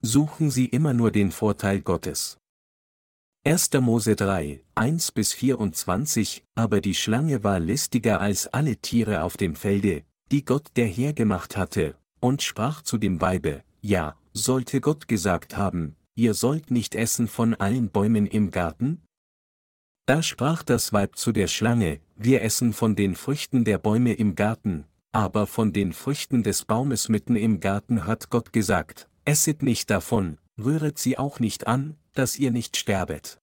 [0.00, 2.38] Suchen Sie immer nur den Vorteil Gottes.
[3.44, 3.72] 1.
[3.80, 9.56] Mose 3, 1 bis 24, aber die Schlange war listiger als alle Tiere auf dem
[9.56, 15.08] Felde, die Gott der Herr gemacht hatte, und sprach zu dem Weibe, ja, sollte Gott
[15.08, 19.02] gesagt haben, ihr sollt nicht essen von allen Bäumen im Garten?
[20.06, 24.36] Da sprach das Weib zu der Schlange, wir essen von den Früchten der Bäume im
[24.36, 29.90] Garten, aber von den Früchten des Baumes mitten im Garten hat Gott gesagt, esset nicht
[29.90, 33.38] davon, rühret sie auch nicht an, dass ihr nicht sterbet.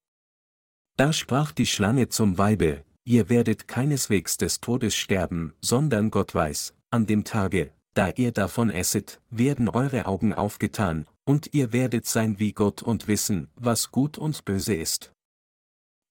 [0.98, 6.74] Da sprach die Schlange zum Weibe, ihr werdet keineswegs des Todes sterben, sondern Gott weiß,
[6.90, 12.40] an dem Tage, da ihr davon esset, werden eure Augen aufgetan, und ihr werdet sein
[12.40, 15.14] wie Gott und wissen, was gut und böse ist.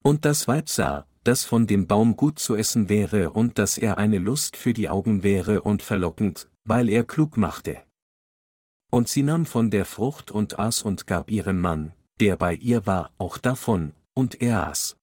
[0.05, 3.99] Und das Weib sah, dass von dem Baum gut zu essen wäre und dass er
[3.99, 7.83] eine Lust für die Augen wäre und verlockend, weil er klug machte.
[8.95, 12.87] Und sie nahm von der Frucht und aß und gab ihrem Mann, der bei ihr
[12.87, 14.97] war, auch davon, und er aß.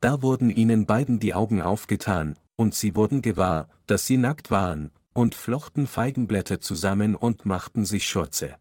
[0.00, 4.90] Da wurden ihnen beiden die Augen aufgetan, und sie wurden gewahr, dass sie nackt waren,
[5.14, 8.56] und flochten Feigenblätter zusammen und machten sich Schürze.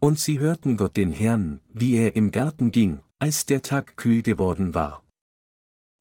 [0.00, 4.22] Und sie hörten Gott den Herrn, wie er im Garten ging, als der Tag kühl
[4.22, 5.04] geworden war.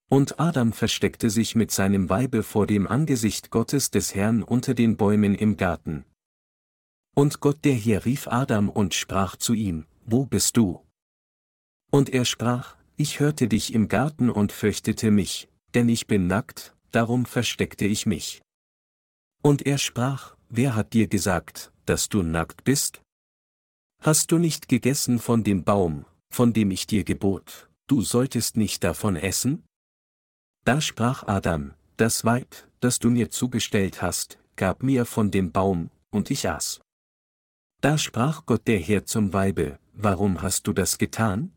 [0.10, 4.96] Und Adam versteckte sich mit seinem Weibe vor dem Angesicht Gottes des Herrn unter den
[4.96, 6.06] Bäumen im Garten.
[7.18, 10.86] Und Gott der Herr rief Adam und sprach zu ihm, Wo bist du?
[11.90, 16.76] Und er sprach, Ich hörte dich im Garten und fürchtete mich, denn ich bin nackt,
[16.92, 18.44] darum versteckte ich mich.
[19.42, 23.02] Und er sprach, Wer hat dir gesagt, dass du nackt bist?
[24.04, 28.84] Hast du nicht gegessen von dem Baum, von dem ich dir gebot, du solltest nicht
[28.84, 29.64] davon essen?
[30.66, 35.90] Da sprach Adam, das Weib, das du mir zugestellt hast, gab mir von dem Baum,
[36.12, 36.80] und ich aß.
[37.82, 41.56] Da sprach Gott der Herr zum Weibe, warum hast du das getan?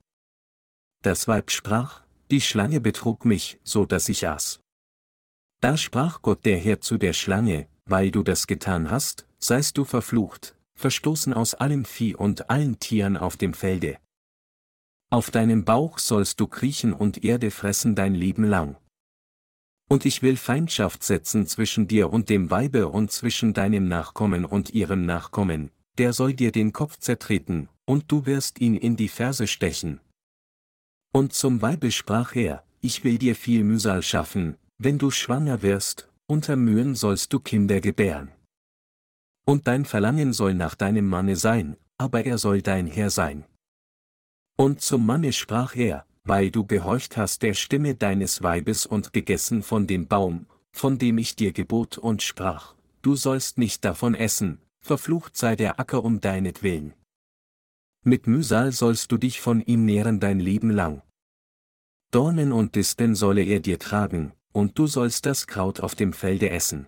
[1.02, 4.60] Das Weib sprach, die Schlange betrug mich, so dass ich aß.
[5.60, 9.84] Da sprach Gott der Herr zu der Schlange, weil du das getan hast, seist du
[9.84, 13.98] verflucht, verstoßen aus allem Vieh und allen Tieren auf dem Felde.
[15.10, 18.76] Auf deinem Bauch sollst du kriechen und Erde fressen dein Leben lang.
[19.88, 24.70] Und ich will Feindschaft setzen zwischen dir und dem Weibe und zwischen deinem Nachkommen und
[24.70, 29.46] ihrem Nachkommen, der soll dir den Kopf zertreten, und du wirst ihn in die Ferse
[29.46, 30.00] stechen.
[31.12, 36.08] Und zum Weibe sprach er, ich will dir viel Mühsal schaffen, wenn du schwanger wirst,
[36.26, 38.30] unter Mühen sollst du Kinder gebären.
[39.44, 43.44] Und dein Verlangen soll nach deinem Manne sein, aber er soll dein Herr sein.
[44.56, 49.62] Und zum Manne sprach er, weil du gehorcht hast der Stimme deines Weibes und gegessen
[49.62, 54.60] von dem Baum, von dem ich dir gebot und sprach, du sollst nicht davon essen,
[54.80, 56.94] verflucht sei der Acker um deinetwillen.
[58.02, 61.02] Mit Mühsal sollst du dich von ihm nähren dein Leben lang.
[62.10, 66.50] Dornen und Disteln solle er dir tragen, und du sollst das Kraut auf dem Felde
[66.50, 66.86] essen.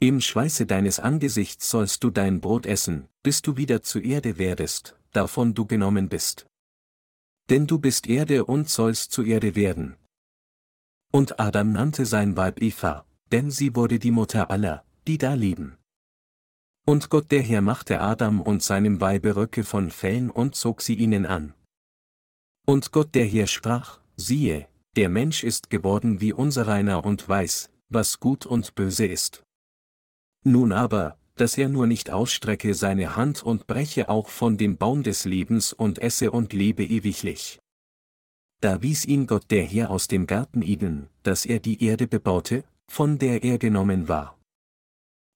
[0.00, 4.98] Im Schweiße deines Angesichts sollst du dein Brot essen, bis du wieder zu Erde werdest,
[5.12, 6.46] davon du genommen bist.
[7.48, 9.96] Denn du bist Erde und sollst zu Erde werden.
[11.12, 15.76] Und Adam nannte sein Weib Eva, denn sie wurde die Mutter aller, die da leben.
[16.84, 20.94] Und Gott der Herr machte Adam und seinem Weibe Röcke von Fellen und zog sie
[20.94, 21.54] ihnen an.
[22.66, 28.18] Und Gott der Herr sprach, siehe, der Mensch ist geworden wie unsereiner und weiß, was
[28.20, 29.44] gut und böse ist.
[30.44, 35.02] Nun aber, dass er nur nicht ausstrecke seine Hand und breche auch von dem Baum
[35.02, 37.60] des Lebens und esse und lebe ewiglich.
[38.60, 42.64] Da wies ihn Gott der Herr aus dem Garten Eden, dass er die Erde bebaute,
[42.88, 44.38] von der er genommen war.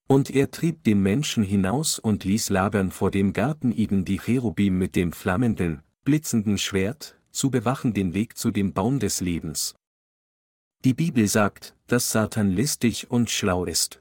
[0.09, 4.78] Und er trieb den Menschen hinaus und ließ labern vor dem Garten Eden die Cherubim
[4.78, 9.75] mit dem flammenden, blitzenden Schwert, zu bewachen den Weg zu dem Baum des Lebens.
[10.84, 14.00] Die Bibel sagt, dass Satan listig und schlau ist.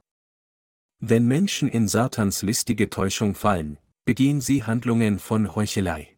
[1.00, 6.16] Wenn Menschen in Satans listige Täuschung fallen, begehen sie Handlungen von Heuchelei.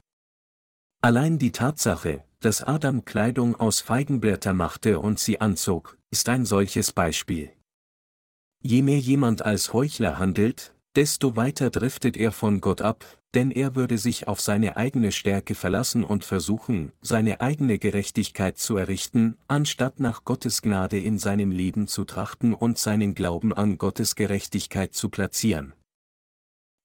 [1.01, 6.91] Allein die Tatsache, dass Adam Kleidung aus Feigenblätter machte und sie anzog, ist ein solches
[6.91, 7.56] Beispiel.
[8.63, 13.05] Je mehr jemand als Heuchler handelt, desto weiter driftet er von Gott ab,
[13.35, 18.77] denn er würde sich auf seine eigene Stärke verlassen und versuchen, seine eigene Gerechtigkeit zu
[18.77, 24.15] errichten, anstatt nach Gottes Gnade in seinem Leben zu trachten und seinen Glauben an Gottes
[24.15, 25.73] Gerechtigkeit zu platzieren.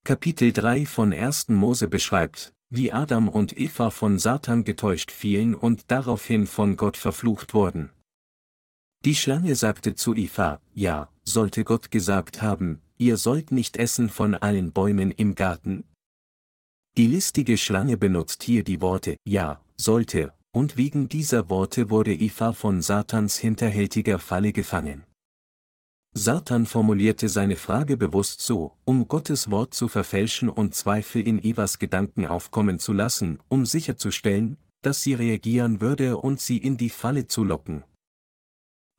[0.04, 1.48] Kapitel 3 von 1.
[1.48, 7.54] Mose beschreibt, wie Adam und Eva von Satan getäuscht fielen und daraufhin von Gott verflucht
[7.54, 7.90] wurden.
[9.04, 14.34] Die Schlange sagte zu Eva, ja, sollte Gott gesagt haben, ihr sollt nicht essen von
[14.34, 15.84] allen Bäumen im Garten,
[16.98, 22.52] Die listige Schlange benutzt hier die Worte ja, sollte, und wegen dieser Worte wurde Eva
[22.52, 25.04] von Satans hinterhältiger Falle gefangen.
[26.12, 31.78] Satan formulierte seine Frage bewusst so, um Gottes Wort zu verfälschen und Zweifel in Evas
[31.78, 37.26] Gedanken aufkommen zu lassen, um sicherzustellen, dass sie reagieren würde und sie in die Falle
[37.26, 37.84] zu locken.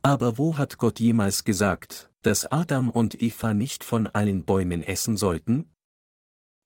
[0.01, 5.17] Aber wo hat Gott jemals gesagt, dass Adam und Eva nicht von allen Bäumen essen
[5.17, 5.69] sollten?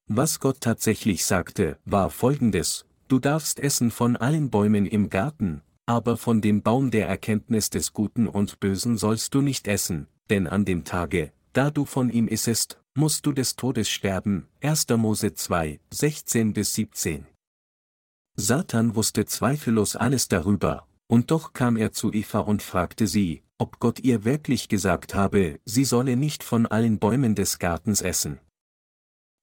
[0.08, 6.16] Was Gott tatsächlich sagte, war folgendes, du darfst essen von allen Bäumen im Garten, aber
[6.16, 10.64] von dem Baum der Erkenntnis des Guten und Bösen sollst du nicht essen, denn an
[10.64, 14.48] dem Tage, da du von ihm issest, musst du des Todes sterben.
[14.62, 14.88] 1.
[14.98, 17.26] Mose 2, 16 bis 17.
[18.36, 23.80] Satan wusste zweifellos alles darüber, und doch kam er zu Eva und fragte sie, ob
[23.80, 28.40] Gott ihr wirklich gesagt habe, sie solle nicht von allen Bäumen des Gartens essen.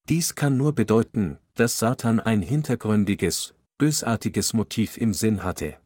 [0.09, 5.79] Dies kann nur bedeuten, dass Satan ein hintergründiges, bösartiges Motiv im Sinn hatte.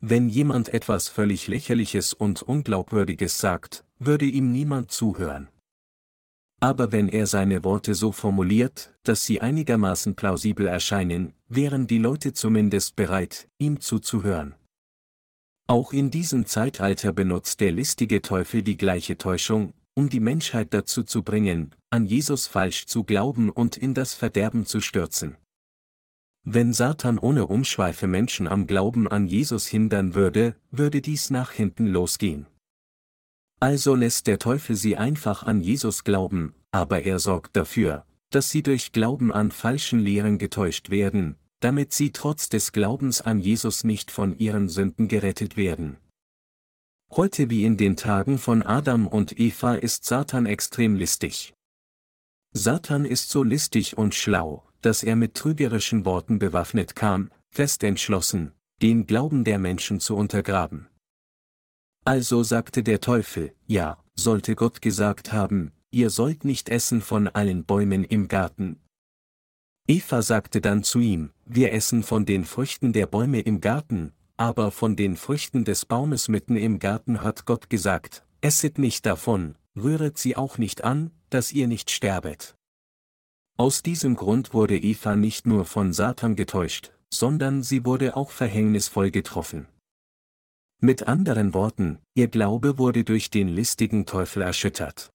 [0.00, 5.48] Wenn jemand etwas völlig Lächerliches und Unglaubwürdiges sagt, würde ihm niemand zuhören.
[6.60, 12.32] Aber wenn er seine Worte so formuliert, dass sie einigermaßen plausibel erscheinen, wären die Leute
[12.32, 14.54] zumindest bereit, ihm zuzuhören.
[15.70, 21.02] Auch in diesem Zeitalter benutzt der listige Teufel die gleiche Täuschung, um die Menschheit dazu
[21.02, 25.36] zu bringen, an Jesus falsch zu glauben und in das Verderben zu stürzen.
[26.42, 31.86] Wenn Satan ohne Umschweife Menschen am Glauben an Jesus hindern würde, würde dies nach hinten
[31.86, 32.46] losgehen.
[33.60, 38.62] Also lässt der Teufel sie einfach an Jesus glauben, aber er sorgt dafür, dass sie
[38.62, 44.10] durch Glauben an falschen Lehren getäuscht werden, damit sie trotz des Glaubens an Jesus nicht
[44.10, 45.96] von ihren Sünden gerettet werden.
[47.10, 51.54] Heute wie in den Tagen von Adam und Eva ist Satan extrem listig.
[52.52, 58.52] Satan ist so listig und schlau, dass er mit trügerischen Worten bewaffnet kam, fest entschlossen,
[58.82, 60.88] den Glauben der Menschen zu untergraben.
[62.04, 67.64] Also sagte der Teufel, ja, sollte Gott gesagt haben, ihr sollt nicht essen von allen
[67.64, 68.80] Bäumen im Garten.
[69.90, 74.70] Eva sagte dann zu ihm, wir essen von den Früchten der Bäume im Garten, aber
[74.70, 80.18] von den Früchten des Baumes mitten im Garten hat Gott gesagt, esset nicht davon, rühret
[80.18, 82.54] sie auch nicht an, dass ihr nicht sterbet.
[83.56, 89.10] Aus diesem Grund wurde Eva nicht nur von Satan getäuscht, sondern sie wurde auch verhängnisvoll
[89.10, 89.68] getroffen.
[90.80, 95.10] Mit anderen Worten, ihr Glaube wurde durch den listigen Teufel erschüttert.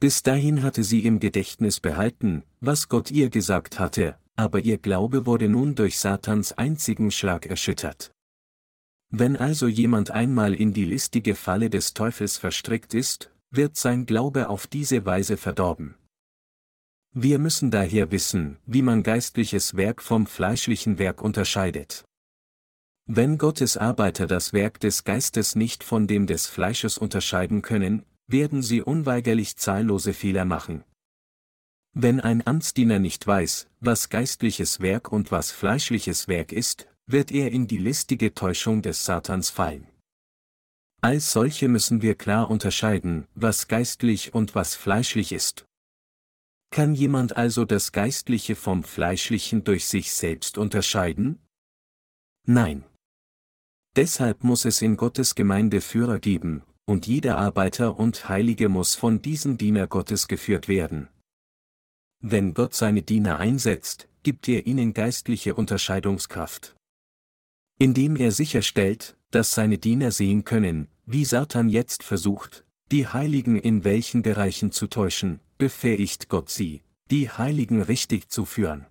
[0.00, 5.26] Bis dahin hatte sie im Gedächtnis behalten, was Gott ihr gesagt hatte, aber ihr Glaube
[5.26, 8.12] wurde nun durch Satans einzigen Schlag erschüttert.
[9.10, 14.48] Wenn also jemand einmal in die listige Falle des Teufels verstrickt ist, wird sein Glaube
[14.48, 15.96] auf diese Weise verdorben.
[17.12, 22.04] Wir müssen daher wissen, wie man geistliches Werk vom fleischlichen Werk unterscheidet.
[23.06, 28.62] Wenn Gottes Arbeiter das Werk des Geistes nicht von dem des Fleisches unterscheiden können, werden
[28.62, 30.84] sie unweigerlich zahllose Fehler machen.
[31.94, 37.50] Wenn ein Amtsdiener nicht weiß, was geistliches Werk und was fleischliches Werk ist, wird er
[37.50, 39.88] in die listige Täuschung des Satans fallen.
[41.00, 45.64] Als solche müssen wir klar unterscheiden, was geistlich und was fleischlich ist.
[46.70, 51.38] Kann jemand also das Geistliche vom Fleischlichen durch sich selbst unterscheiden?
[52.46, 52.84] Nein.
[53.96, 59.20] Deshalb muss es in Gottes Gemeinde Führer geben, und jeder Arbeiter und Heilige muss von
[59.20, 61.08] diesen Diener Gottes geführt werden.
[62.20, 66.74] Wenn Gott seine Diener einsetzt, gibt er ihnen geistliche Unterscheidungskraft.
[67.78, 73.84] Indem er sicherstellt, dass seine Diener sehen können, wie Satan jetzt versucht, die Heiligen in
[73.84, 78.86] welchen Bereichen zu täuschen, befähigt Gott sie, die Heiligen richtig zu führen.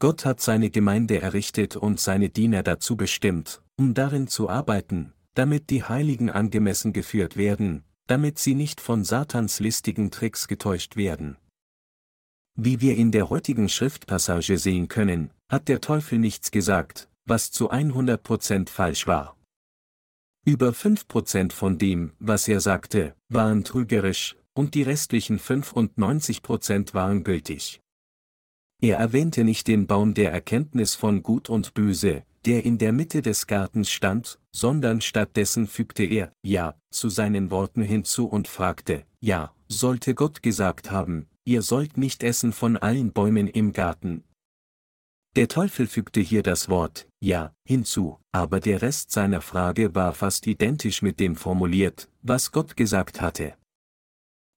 [0.00, 5.70] Gott hat seine Gemeinde errichtet und seine Diener dazu bestimmt, um darin zu arbeiten, damit
[5.70, 11.36] die Heiligen angemessen geführt werden, damit sie nicht von Satans listigen Tricks getäuscht werden.
[12.56, 17.70] Wie wir in der heutigen Schriftpassage sehen können, hat der Teufel nichts gesagt, was zu
[17.70, 19.36] 100% falsch war.
[20.44, 27.80] Über 5% von dem, was er sagte, waren trügerisch, und die restlichen 95% waren gültig.
[28.82, 33.22] Er erwähnte nicht den Baum der Erkenntnis von Gut und Böse, der in der Mitte
[33.22, 39.54] des Gartens stand, sondern stattdessen fügte er Ja zu seinen Worten hinzu und fragte, Ja,
[39.68, 44.24] sollte Gott gesagt haben, ihr sollt nicht essen von allen Bäumen im Garten.
[45.36, 50.46] Der Teufel fügte hier das Wort Ja hinzu, aber der Rest seiner Frage war fast
[50.46, 53.54] identisch mit dem formuliert, was Gott gesagt hatte.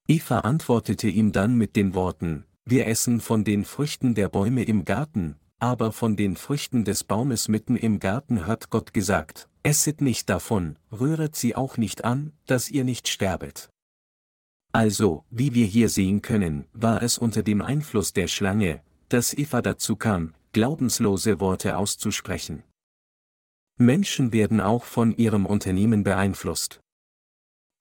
[0.07, 4.85] Eva antwortete ihm dann mit den Worten, wir essen von den Früchten der Bäume im
[4.85, 10.27] Garten, aber von den Früchten des Baumes mitten im Garten hat Gott gesagt, esset nicht
[10.27, 13.69] davon, rühret sie auch nicht an, dass ihr nicht sterbet.
[14.73, 19.61] Also, wie wir hier sehen können, war es unter dem Einfluss der Schlange, dass Eva
[19.61, 22.63] dazu kam, glaubenslose Worte auszusprechen.
[23.77, 26.81] Menschen werden auch von ihrem Unternehmen beeinflusst.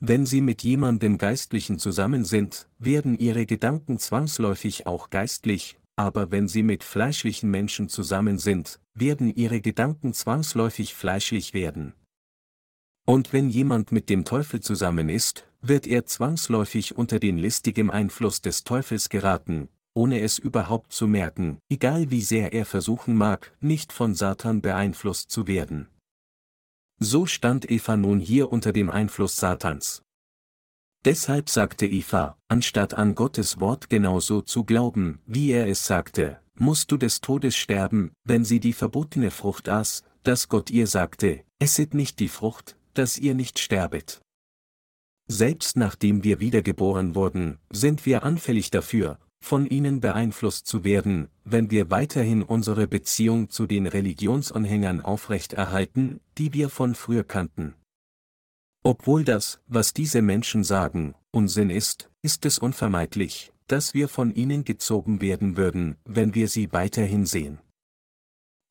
[0.00, 6.48] Wenn sie mit jemandem Geistlichen zusammen sind, werden ihre Gedanken zwangsläufig auch geistlich, aber wenn
[6.48, 11.92] sie mit fleischlichen Menschen zusammen sind, werden ihre Gedanken zwangsläufig fleischlich werden.
[13.06, 18.40] Und wenn jemand mit dem Teufel zusammen ist, wird er zwangsläufig unter den listigem Einfluss
[18.40, 23.92] des Teufels geraten, ohne es überhaupt zu merken, egal wie sehr er versuchen mag, nicht
[23.92, 25.88] von Satan beeinflusst zu werden.
[26.98, 30.02] So stand Eva nun hier unter dem Einfluss Satans.
[31.06, 36.92] Deshalb sagte Eva, anstatt an Gottes Wort genauso zu glauben, wie er es sagte, musst
[36.92, 41.94] du des Todes sterben, wenn sie die verbotene Frucht aß, dass Gott ihr sagte, esset
[41.94, 44.20] nicht die Frucht, dass ihr nicht sterbet.
[45.26, 51.70] Selbst nachdem wir wiedergeboren wurden, sind wir anfällig dafür, von ihnen beeinflusst zu werden, wenn
[51.70, 57.74] wir weiterhin unsere Beziehung zu den Religionsanhängern aufrechterhalten, die wir von früher kannten.
[58.82, 64.64] Obwohl das, was diese Menschen sagen, Unsinn ist, ist es unvermeidlich, dass wir von ihnen
[64.64, 67.58] gezogen werden würden, wenn wir sie weiterhin sehen.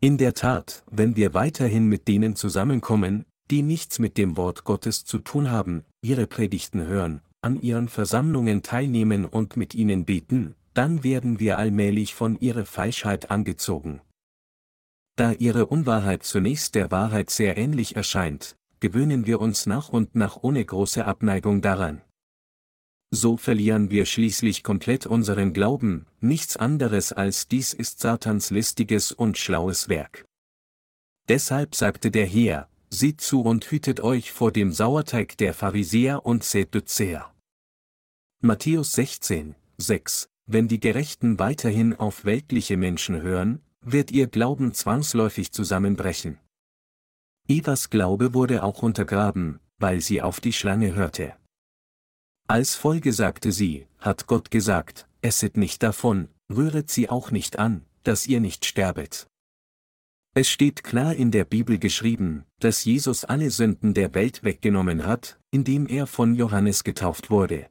[0.01, 5.05] In der Tat, wenn wir weiterhin mit denen zusammenkommen, die nichts mit dem Wort Gottes
[5.05, 11.03] zu tun haben, ihre Predigten hören, an ihren Versammlungen teilnehmen und mit ihnen beten, dann
[11.03, 14.01] werden wir allmählich von ihrer Falschheit angezogen.
[15.15, 20.37] Da ihre Unwahrheit zunächst der Wahrheit sehr ähnlich erscheint, gewöhnen wir uns nach und nach
[20.41, 22.01] ohne große Abneigung daran.
[23.11, 29.37] So verlieren wir schließlich komplett unseren Glauben, nichts anderes als dies ist Satans listiges und
[29.37, 30.25] schlaues Werk.
[31.27, 36.43] Deshalb sagte der Herr, Seht zu und hütet euch vor dem Sauerteig der Pharisäer und
[36.43, 37.31] Sadduzäer.
[38.41, 45.51] Matthäus 16, 6 Wenn die Gerechten weiterhin auf weltliche Menschen hören, wird ihr Glauben zwangsläufig
[45.51, 46.39] zusammenbrechen.
[47.49, 51.33] Evas Glaube wurde auch untergraben, weil sie auf die Schlange hörte.
[52.47, 57.85] Als Folge sagte sie, hat Gott gesagt, esset nicht davon, rühret sie auch nicht an,
[58.03, 59.25] dass ihr nicht sterbet.
[60.35, 65.39] Es steht klar in der Bibel geschrieben, dass Jesus alle Sünden der Welt weggenommen hat,
[65.49, 67.67] indem er von Johannes getauft wurde.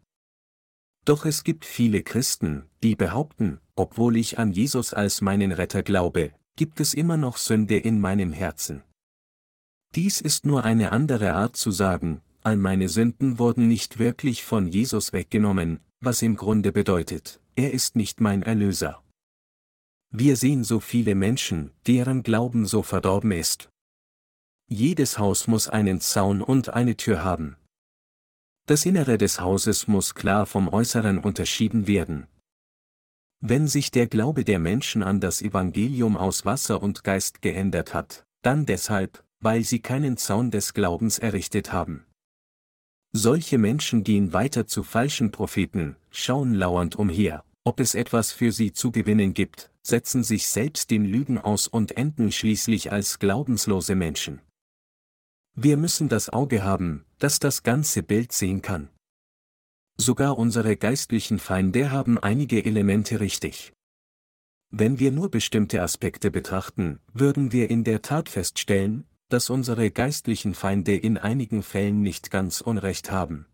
[1.04, 6.32] Doch es gibt viele Christen, die behaupten, obwohl ich an Jesus als meinen Retter glaube,
[6.56, 8.82] gibt es immer noch Sünde in meinem Herzen.
[9.94, 14.66] Dies ist nur eine andere Art zu sagen, all meine Sünden wurden nicht wirklich von
[14.66, 19.02] Jesus weggenommen, was im Grunde bedeutet, er ist nicht mein Erlöser.
[20.10, 23.68] Wir sehen so viele Menschen, deren Glauben so verdorben ist.
[24.68, 27.56] Jedes Haus muss einen Zaun und eine Tür haben.
[28.66, 32.26] Das Innere des Hauses muss klar vom Äußeren unterschieden werden.
[33.40, 38.26] Wenn sich der Glaube der Menschen an das Evangelium aus Wasser und Geist geändert hat,
[38.42, 42.04] dann deshalb, weil sie keinen Zaun des Glaubens errichtet haben.
[43.12, 48.72] Solche Menschen gehen weiter zu falschen Propheten, schauen lauernd umher, ob es etwas für sie
[48.72, 54.40] zu gewinnen gibt, setzen sich selbst den Lügen aus und enden schließlich als glaubenslose Menschen.
[55.54, 58.90] Wir müssen das Auge haben, das das ganze Bild sehen kann.
[59.96, 63.72] Sogar unsere geistlichen Feinde haben einige Elemente richtig.
[64.70, 70.54] Wenn wir nur bestimmte Aspekte betrachten, würden wir in der Tat feststellen, dass unsere geistlichen
[70.54, 73.46] Feinde in einigen Fällen nicht ganz Unrecht haben.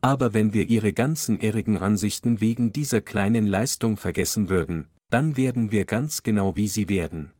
[0.00, 5.70] Aber wenn wir ihre ganzen irrigen Ansichten wegen dieser kleinen Leistung vergessen würden, dann werden
[5.70, 7.32] wir ganz genau wie sie werden.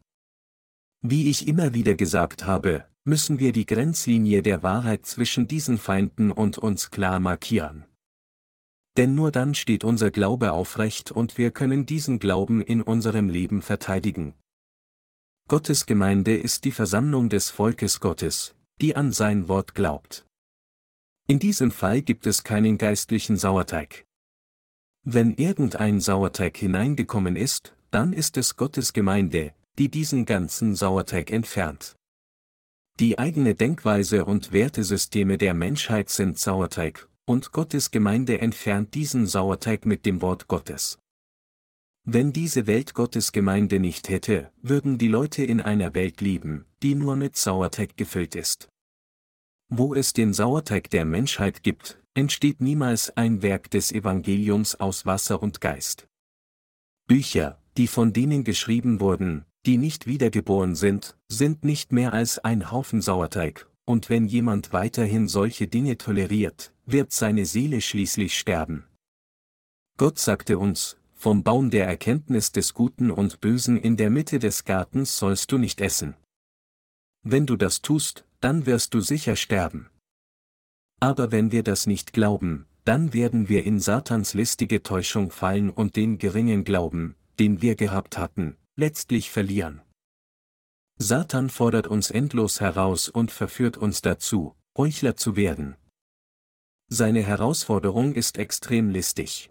[1.02, 6.30] Wie ich immer wieder gesagt habe, müssen wir die Grenzlinie der Wahrheit zwischen diesen Feinden
[6.30, 7.84] und uns klar markieren.
[8.96, 13.60] Denn nur dann steht unser Glaube aufrecht und wir können diesen Glauben in unserem Leben
[13.60, 14.34] verteidigen.
[15.46, 20.24] Gottes Gemeinde ist die Versammlung des Volkes Gottes, die an sein Wort glaubt.
[21.26, 24.06] In diesem Fall gibt es keinen geistlichen Sauerteig.
[25.02, 31.94] Wenn irgendein Sauerteig hineingekommen ist, dann ist es Gottes Gemeinde, die diesen ganzen Sauerteig entfernt.
[32.98, 39.84] Die eigene Denkweise und Wertesysteme der Menschheit sind Sauerteig, und Gottes Gemeinde entfernt diesen Sauerteig
[39.84, 40.98] mit dem Wort Gottes.
[42.06, 46.94] Wenn diese Welt Gottes Gemeinde nicht hätte, würden die Leute in einer Welt leben, die
[46.94, 48.68] nur mit Sauerteig gefüllt ist.
[49.70, 55.42] Wo es den Sauerteig der Menschheit gibt, entsteht niemals ein Werk des Evangeliums aus Wasser
[55.42, 56.06] und Geist.
[57.06, 62.70] Bücher, die von denen geschrieben wurden, die nicht wiedergeboren sind, sind nicht mehr als ein
[62.70, 68.84] Haufen Sauerteig, und wenn jemand weiterhin solche Dinge toleriert, wird seine Seele schließlich sterben.
[69.96, 74.64] Gott sagte uns, vom Baum der Erkenntnis des Guten und Bösen in der Mitte des
[74.64, 76.16] Gartens sollst du nicht essen.
[77.22, 79.88] Wenn du das tust, dann wirst du sicher sterben.
[81.00, 85.96] Aber wenn wir das nicht glauben, dann werden wir in Satans listige Täuschung fallen und
[85.96, 89.80] den geringen Glauben, den wir gehabt hatten, letztlich verlieren.
[90.98, 95.76] Satan fordert uns endlos heraus und verführt uns dazu, Heuchler zu werden.
[96.90, 99.48] Seine Herausforderung ist extrem listig.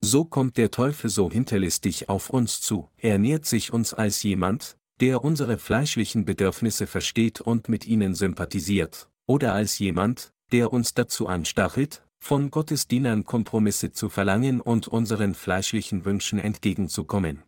[0.00, 4.76] So kommt der Teufel so hinterlistig auf uns zu, er nähert sich uns als jemand,
[5.00, 11.26] der unsere fleischlichen Bedürfnisse versteht und mit ihnen sympathisiert, oder als jemand, der uns dazu
[11.26, 17.42] anstachelt, von Gottes Dienern Kompromisse zu verlangen und unseren fleischlichen Wünschen entgegenzukommen.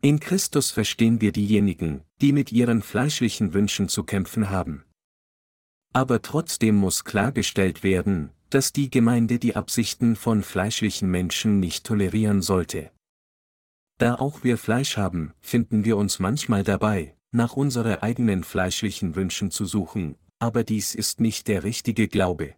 [0.00, 4.84] In Christus verstehen wir diejenigen, die mit ihren fleischlichen Wünschen zu kämpfen haben.
[5.92, 12.42] Aber trotzdem muss klargestellt werden, dass die Gemeinde die Absichten von fleischlichen Menschen nicht tolerieren
[12.42, 12.90] sollte.
[13.98, 19.50] Da auch wir Fleisch haben, finden wir uns manchmal dabei, nach unsere eigenen fleischlichen Wünschen
[19.50, 22.54] zu suchen, aber dies ist nicht der richtige Glaube.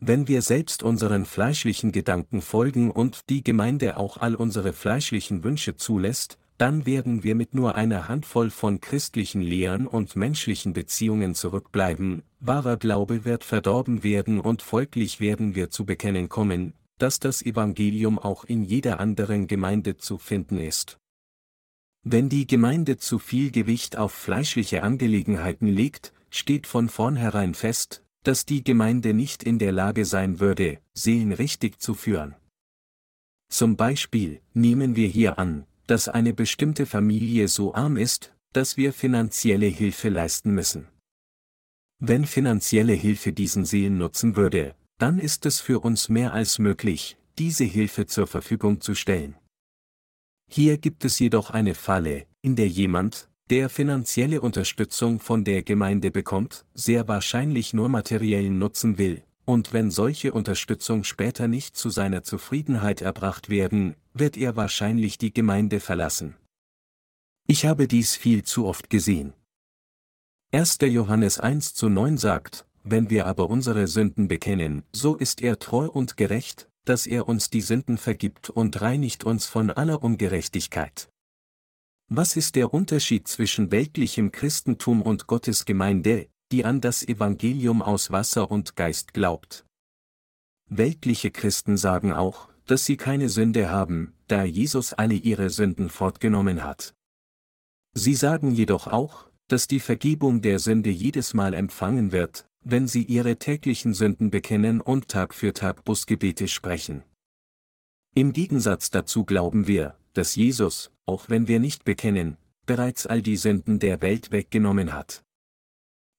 [0.00, 5.74] Wenn wir selbst unseren fleischlichen Gedanken folgen und die Gemeinde auch all unsere fleischlichen Wünsche
[5.74, 12.22] zulässt, dann werden wir mit nur einer Handvoll von christlichen Lehren und menschlichen Beziehungen zurückbleiben,
[12.40, 18.18] wahrer Glaube wird verdorben werden und folglich werden wir zu bekennen kommen, dass das Evangelium
[18.18, 20.98] auch in jeder anderen Gemeinde zu finden ist.
[22.02, 28.46] Wenn die Gemeinde zu viel Gewicht auf fleischliche Angelegenheiten legt, steht von vornherein fest, dass
[28.46, 32.34] die Gemeinde nicht in der Lage sein würde, Seelen richtig zu führen.
[33.48, 38.92] Zum Beispiel nehmen wir hier an, dass eine bestimmte Familie so arm ist, dass wir
[38.92, 40.86] finanzielle Hilfe leisten müssen.
[41.98, 47.16] Wenn finanzielle Hilfe diesen Seelen nutzen würde, dann ist es für uns mehr als möglich,
[47.38, 49.34] diese Hilfe zur Verfügung zu stellen.
[50.50, 56.10] Hier gibt es jedoch eine Falle, in der jemand, der finanzielle Unterstützung von der Gemeinde
[56.10, 62.22] bekommt, sehr wahrscheinlich nur materiellen Nutzen will, und wenn solche Unterstützung später nicht zu seiner
[62.22, 66.36] Zufriedenheit erbracht werden, wird er wahrscheinlich die Gemeinde verlassen.
[67.46, 69.32] Ich habe dies viel zu oft gesehen.
[70.52, 70.78] 1.
[70.82, 75.86] Johannes 1 zu 9 sagt, wenn wir aber unsere Sünden bekennen, so ist er treu
[75.86, 81.10] und gerecht, dass er uns die Sünden vergibt und reinigt uns von aller Ungerechtigkeit.
[82.10, 88.10] Was ist der Unterschied zwischen weltlichem Christentum und Gottes Gemeinde, die an das Evangelium aus
[88.10, 89.66] Wasser und Geist glaubt?
[90.70, 96.62] Weltliche Christen sagen auch, dass sie keine Sünde haben, da Jesus alle ihre Sünden fortgenommen
[96.62, 96.94] hat.
[97.94, 103.02] Sie sagen jedoch auch, dass die Vergebung der Sünde jedes Mal empfangen wird, wenn sie
[103.02, 107.02] ihre täglichen Sünden bekennen und Tag für Tag Busgebete sprechen.
[108.14, 113.36] Im Gegensatz dazu glauben wir, dass Jesus, auch wenn wir nicht bekennen, bereits all die
[113.36, 115.22] Sünden der Welt weggenommen hat.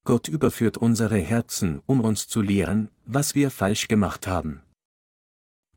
[0.03, 4.61] Gott überführt unsere Herzen, um uns zu lehren, was wir falsch gemacht haben.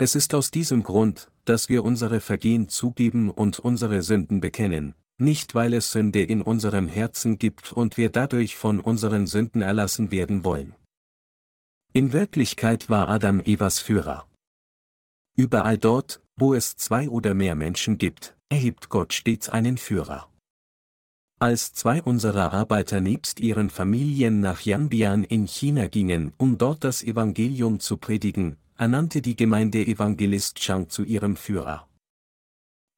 [0.03, 5.55] Es ist aus diesem Grund, dass wir unsere Vergehen zugeben und unsere Sünden bekennen, nicht
[5.55, 10.43] weil es Sünde in unserem Herzen gibt und wir dadurch von unseren Sünden erlassen werden
[10.45, 10.75] wollen.
[11.93, 14.27] In Wirklichkeit war Adam Evas Führer.
[15.37, 20.29] Überall dort, wo es zwei oder mehr Menschen gibt, erhebt Gott stets einen Führer.
[21.39, 27.05] Als zwei unserer Arbeiter nebst ihren Familien nach Yanbian in China gingen, um dort das
[27.05, 31.89] Evangelium zu predigen, ernannte die Gemeinde Evangelist Chang zu ihrem Führer.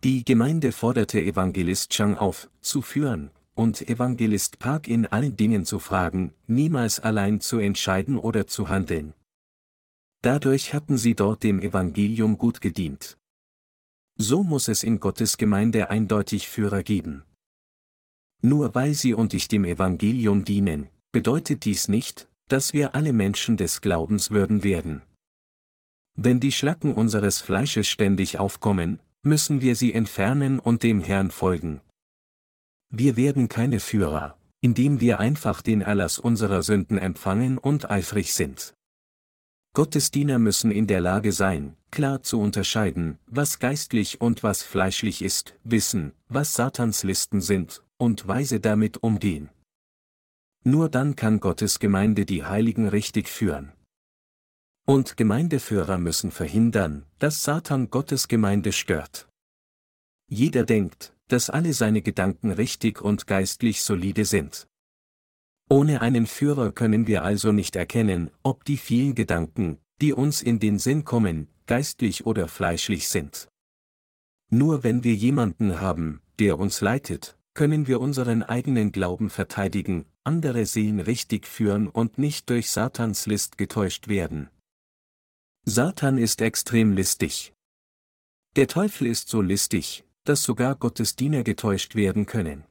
[0.03, 5.79] Die Gemeinde forderte Evangelist Chang auf, zu führen, und Evangelist Park in allen Dingen zu
[5.79, 9.13] fragen, niemals allein zu entscheiden oder zu handeln.
[10.23, 13.19] Dadurch hatten sie dort dem Evangelium gut gedient.
[14.17, 17.25] So muss es in Gottes Gemeinde eindeutig Führer geben.
[18.41, 23.59] Nur weil sie und ich dem Evangelium dienen, bedeutet dies nicht, dass wir alle Menschen
[23.59, 25.03] des Glaubens würden werden.
[26.17, 31.81] Wenn die Schlacken unseres Fleisches ständig aufkommen, müssen wir sie entfernen und dem Herrn folgen.
[32.91, 38.75] Wir werden keine Führer, indem wir einfach den Erlass unserer Sünden empfangen und eifrig sind.
[39.75, 45.55] Gottesdiener müssen in der Lage sein, klar zu unterscheiden, was geistlich und was fleischlich ist,
[45.65, 49.51] wissen, was Satans Listen sind, und weise damit umgehen.
[50.63, 53.73] Nur dann kann Gottes Gemeinde die Heiligen richtig führen.
[54.87, 59.29] Und Gemeindeführer müssen verhindern, dass Satan Gottes Gemeinde stört.
[60.29, 64.67] Jeder denkt, dass alle seine Gedanken richtig und geistlich solide sind.
[65.71, 70.59] Ohne einen Führer können wir also nicht erkennen, ob die vielen Gedanken, die uns in
[70.59, 73.49] den Sinn kommen, geistlich oder fleischlich sind.
[74.51, 80.67] Nur wenn wir jemanden haben, der uns leitet, können wir unseren eigenen Glauben verteidigen, andere
[80.67, 84.51] Seelen richtig führen und nicht durch Satans List getäuscht werden.
[85.67, 87.55] Satan ist extrem listig.
[88.55, 92.65] Der Teufel ist so listig, dass sogar Gottes Diener getäuscht werden können.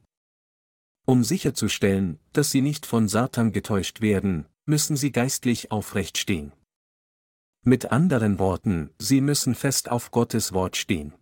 [1.04, 6.52] Um sicherzustellen, dass sie nicht von Satan getäuscht werden, müssen sie geistlich aufrecht stehen.
[7.64, 11.14] Mit anderen Worten, sie müssen fest auf Gottes Wort stehen.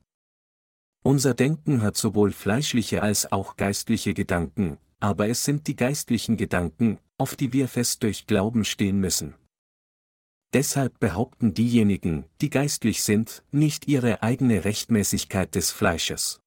[1.03, 6.99] Unser Denken hat sowohl fleischliche als auch geistliche Gedanken, aber es sind die geistlichen Gedanken,
[7.17, 9.37] auf die wir fest durch Glauben stehen müssen.
[10.53, 16.41] Deshalb behaupten diejenigen, die geistlich sind, nicht ihre eigene Rechtmäßigkeit des Fleisches.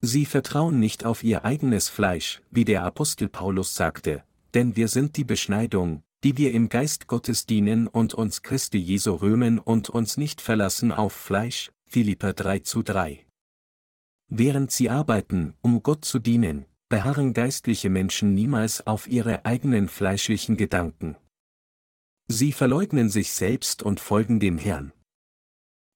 [0.00, 5.16] Sie vertrauen nicht auf ihr eigenes Fleisch, wie der Apostel Paulus sagte, denn wir sind
[5.16, 10.16] die Beschneidung, die wir im Geist Gottes dienen und uns Christi Jesu rühmen und uns
[10.16, 13.24] nicht verlassen auf Fleisch, Philipper 3 zu 3.
[14.28, 20.56] Während sie arbeiten, um Gott zu dienen, beharren geistliche Menschen niemals auf ihre eigenen fleischlichen
[20.56, 21.16] Gedanken.
[22.28, 24.92] Sie verleugnen sich selbst und folgen dem Herrn.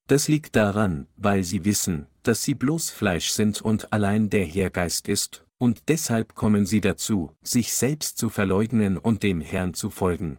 [0.08, 4.70] Das liegt daran, weil sie wissen, dass sie bloß Fleisch sind und allein der Herr
[4.70, 9.90] Geist ist, und deshalb kommen sie dazu, sich selbst zu verleugnen und dem Herrn zu
[9.90, 10.38] folgen.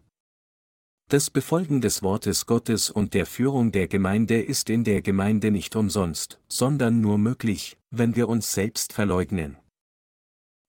[1.10, 5.75] Das Befolgen des Wortes Gottes und der Führung der Gemeinde ist in der Gemeinde nicht
[5.75, 9.58] umsonst, sondern nur möglich, wenn wir uns selbst verleugnen.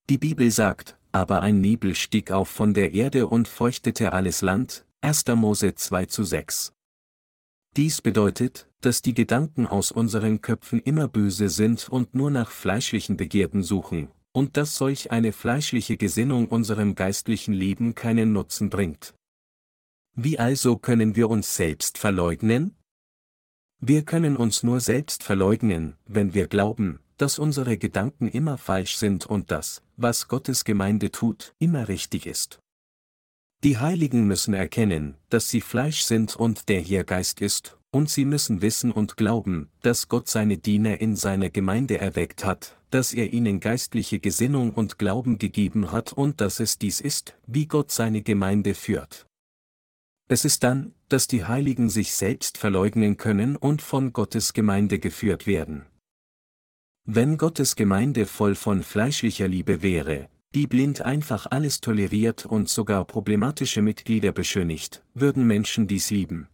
[0.09, 4.87] Die Bibel sagt, aber ein Nebel stieg auf von der Erde und feuchtete alles Land,
[5.03, 5.25] 1.
[5.29, 6.75] Mose 2 zu 6.
[7.75, 13.17] Dies bedeutet, dass die Gedanken aus unseren Köpfen immer böse sind und nur nach fleischlichen
[13.17, 19.15] Begierden suchen, und dass solch eine fleischliche Gesinnung unserem geistlichen Leben keinen Nutzen bringt.
[20.15, 22.77] Wie also können wir uns selbst verleugnen?
[23.81, 29.25] Wir können uns nur selbst verleugnen, wenn wir glauben, dass unsere Gedanken immer falsch sind
[29.25, 32.61] und das, was Gottes Gemeinde tut, immer richtig ist.
[33.63, 38.25] Die Heiligen müssen erkennen, dass sie Fleisch sind und der Herr Geist ist, und sie
[38.25, 43.35] müssen wissen und glauben, dass Gott seine Diener in seiner Gemeinde erweckt hat, dass er
[43.35, 48.23] ihnen geistliche Gesinnung und Glauben gegeben hat und dass es dies ist, wie Gott seine
[48.23, 49.27] Gemeinde führt.
[50.29, 55.47] Es ist dann, dass die Heiligen sich selbst verleugnen können und von Gottes Gemeinde geführt
[55.47, 55.85] werden.
[57.05, 63.05] Wenn Gottes Gemeinde voll von fleischlicher Liebe wäre, die blind einfach alles toleriert und sogar
[63.05, 66.49] problematische Mitglieder beschönigt, würden Menschen dies lieben.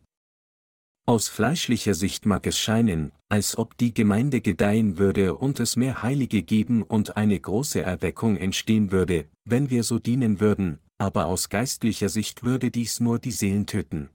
[1.08, 6.02] Aus fleischlicher Sicht mag es scheinen, als ob die Gemeinde gedeihen würde und es mehr
[6.02, 11.48] Heilige geben und eine große Erweckung entstehen würde, wenn wir so dienen würden, aber aus
[11.48, 14.10] geistlicher Sicht würde dies nur die Seelen töten.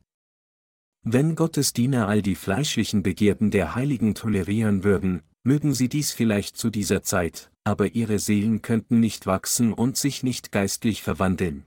[1.03, 6.57] Wenn Gottes Diener all die fleischlichen Begierden der Heiligen tolerieren würden, mögen sie dies vielleicht
[6.57, 11.65] zu dieser Zeit, aber ihre Seelen könnten nicht wachsen und sich nicht geistlich verwandeln.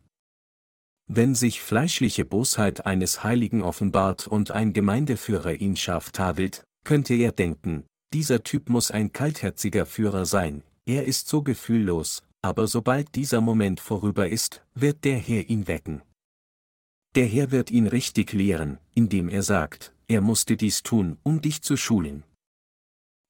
[1.07, 7.33] Wenn sich fleischliche Bosheit eines Heiligen offenbart und ein Gemeindeführer ihn scharf tadelt, könnte er
[7.33, 13.41] denken, dieser Typ muss ein kaltherziger Führer sein, er ist so gefühllos, aber sobald dieser
[13.41, 16.03] Moment vorüber ist, wird der Herr ihn wecken.
[17.15, 21.63] Der Herr wird ihn richtig lehren, indem er sagt, er musste dies tun, um dich
[21.63, 22.25] zu schulen.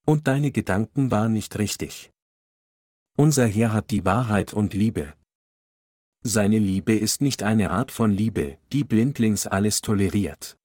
[0.07, 2.11] Und deine Gedanken waren nicht richtig.
[3.17, 5.15] Unser Herr hat die Wahrheit und Liebe.
[6.23, 10.57] Seine Liebe ist nicht eine Art von Liebe, die blindlings alles toleriert.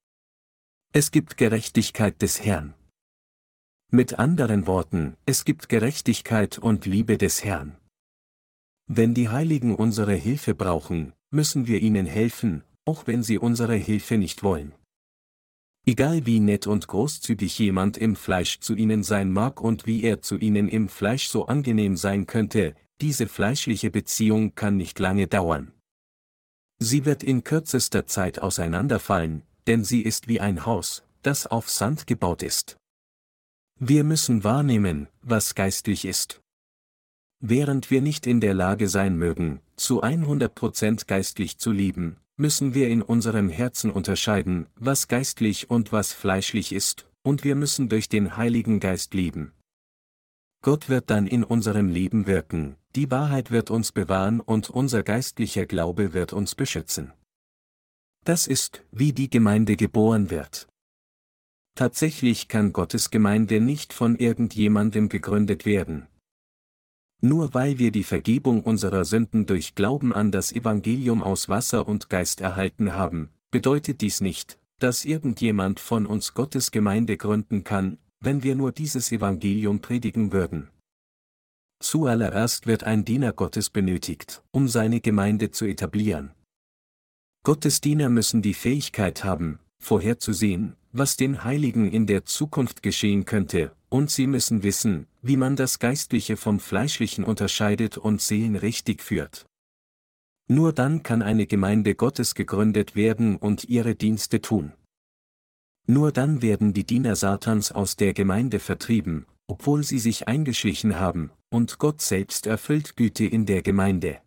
[0.91, 2.73] Es gibt Gerechtigkeit des Herrn.
[3.91, 7.77] Mit anderen Worten, es gibt Gerechtigkeit und Liebe des Herrn.
[8.87, 14.17] Wenn die Heiligen unsere Hilfe brauchen, müssen wir ihnen helfen, auch wenn sie unsere Hilfe
[14.17, 14.73] nicht wollen.
[15.85, 20.21] Egal wie nett und großzügig jemand im Fleisch zu ihnen sein mag und wie er
[20.21, 25.71] zu ihnen im Fleisch so angenehm sein könnte, diese fleischliche Beziehung kann nicht lange dauern.
[26.79, 32.07] Sie wird in kürzester Zeit auseinanderfallen, denn sie ist wie ein Haus, das auf Sand
[32.07, 32.77] gebaut ist.
[33.79, 36.41] Wir müssen wahrnehmen, was geistlich ist.
[37.41, 42.87] Während wir nicht in der Lage sein mögen, zu 100% geistlich zu lieben, müssen wir
[42.87, 48.37] in unserem Herzen unterscheiden, was geistlich und was fleischlich ist, und wir müssen durch den
[48.37, 49.51] Heiligen Geist lieben.
[50.61, 55.65] Gott wird dann in unserem Leben wirken, die Wahrheit wird uns bewahren und unser geistlicher
[55.65, 57.13] Glaube wird uns beschützen.
[58.25, 60.67] Das ist, wie die Gemeinde geboren wird.
[61.75, 66.08] Tatsächlich kann Gottes Gemeinde nicht von irgendjemandem gegründet werden.
[67.21, 72.09] Nur weil wir die Vergebung unserer Sünden durch Glauben an das Evangelium aus Wasser und
[72.09, 78.43] Geist erhalten haben, bedeutet dies nicht, dass irgendjemand von uns Gottes Gemeinde gründen kann, wenn
[78.43, 80.69] wir nur dieses Evangelium predigen würden.
[81.81, 86.31] Zuallererst wird ein Diener Gottes benötigt, um seine Gemeinde zu etablieren.
[87.43, 93.73] Gottes Diener müssen die Fähigkeit haben, vorherzusehen, was den Heiligen in der Zukunft geschehen könnte,
[93.87, 99.45] und sie müssen wissen, wie man das Geistliche vom Fleischlichen unterscheidet und Seelen richtig führt.
[100.47, 104.73] Nur dann kann eine Gemeinde Gottes gegründet werden und ihre Dienste tun.
[105.85, 111.31] Nur dann werden die Diener Satans aus der Gemeinde vertrieben, obwohl sie sich eingeschlichen haben,
[111.49, 114.21] und Gott selbst erfüllt Güte in der Gemeinde.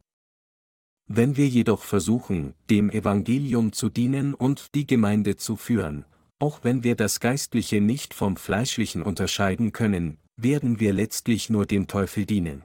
[1.08, 6.04] Wenn wir jedoch versuchen, dem Evangelium zu dienen und die Gemeinde zu führen,
[6.38, 11.86] auch wenn wir das Geistliche nicht vom Fleischlichen unterscheiden können, werden wir letztlich nur dem
[11.86, 12.64] Teufel dienen.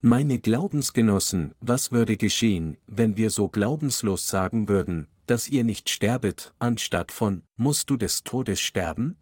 [0.00, 6.54] Meine Glaubensgenossen, was würde geschehen, wenn wir so glaubenslos sagen würden, dass ihr nicht sterbet,
[6.58, 9.18] anstatt von, musst du des Todes sterben?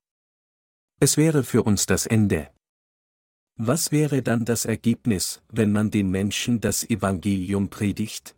[1.01, 2.51] Es wäre für uns das Ende.
[3.57, 8.37] Was wäre dann das Ergebnis, wenn man den Menschen das Evangelium predigt?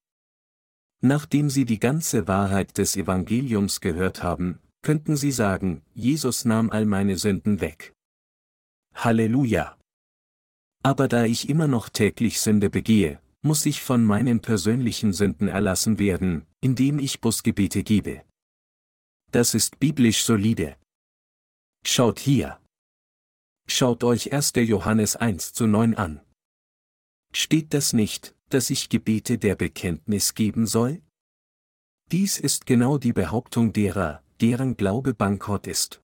[1.01, 6.87] Nachdem sie die ganze Wahrheit des Evangeliums gehört haben, könnten sie sagen, Jesus nahm all
[6.87, 7.95] meine Sünden weg.
[8.99, 9.79] Halleluja!
[10.83, 16.01] Aber da ich immer noch täglich Sünde begehe, muss ich von meinen persönlichen Sünden erlassen
[16.01, 18.25] werden, indem ich Busgebete gebe.
[19.31, 20.77] Das ist biblisch solide.
[21.87, 22.61] Schaut hier.
[23.69, 24.55] Schaut euch 1.
[24.57, 26.21] Johannes 1 zu 9 an.
[27.33, 31.03] Steht das nicht, dass ich Gebete der Bekenntnis geben soll?
[32.11, 36.03] Dies ist genau die Behauptung derer, deren Glaube bankrott ist.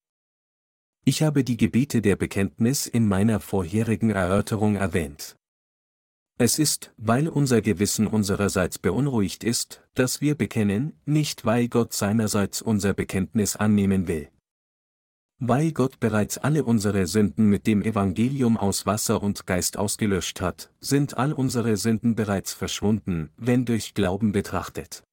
[1.07, 5.37] Ich habe die Gebete der Bekenntnis in meiner vorherigen Erörterung erwähnt.
[6.39, 12.63] Es ist, weil unser Gewissen unsererseits beunruhigt ist, dass wir bekennen, nicht weil Gott seinerseits
[12.63, 14.31] unser Bekenntnis annehmen will.
[15.39, 20.73] Weil Gott bereits alle unsere Sünden mit dem Evangelium aus Wasser und Geist ausgelöscht hat,
[20.81, 25.05] sind all unsere Sünden bereits verschwunden, wenn durch Glauben betrachtet.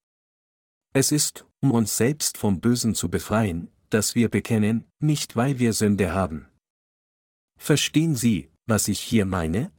[0.94, 5.74] Es ist, um uns selbst vom Bösen zu befreien, dass wir bekennen, nicht weil wir
[5.74, 6.48] Sünde haben.
[7.58, 9.72] Verstehen Sie, was ich hier meine?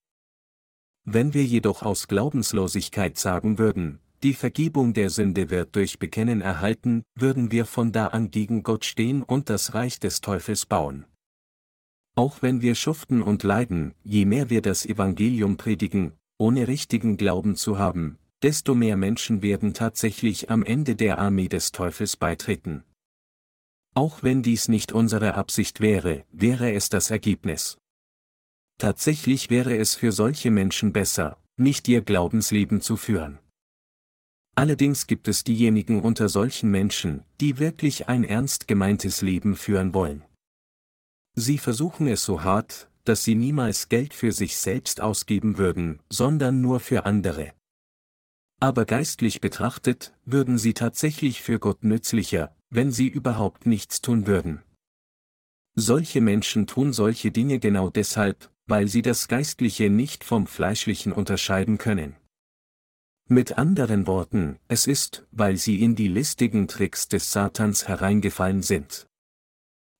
[1.05, 7.03] Wenn wir jedoch aus Glaubenslosigkeit sagen würden, die Vergebung der Sünde wird durch Bekennen erhalten,
[7.17, 11.07] würden wir von da an gegen Gott stehen und das Reich des Teufels bauen.
[12.15, 17.57] Auch wenn wir schuften und leiden, je mehr wir das Evangelium predigen, ohne richtigen Glauben
[17.57, 22.85] zu haben, desto mehr Menschen werden tatsächlich am Ende der Armee des Teufels beitreten.
[23.95, 27.77] Auch wenn dies nicht unsere Absicht wäre, wäre es das Ergebnis.
[28.79, 33.39] Tatsächlich wäre es für solche Menschen besser, nicht ihr Glaubensleben zu führen.
[34.55, 40.25] Allerdings gibt es diejenigen unter solchen Menschen, die wirklich ein ernst gemeintes Leben führen wollen.
[41.35, 46.61] Sie versuchen es so hart, dass sie niemals Geld für sich selbst ausgeben würden, sondern
[46.61, 47.53] nur für andere.
[48.61, 54.63] Aber geistlich betrachtet, würden sie tatsächlich für Gott nützlicher, wenn sie überhaupt nichts tun würden.
[55.75, 61.77] Solche Menschen tun solche Dinge genau deshalb, weil sie das Geistliche nicht vom Fleischlichen unterscheiden
[61.77, 62.17] können.
[63.29, 69.07] Mit anderen Worten, es ist, weil sie in die listigen Tricks des Satans hereingefallen sind.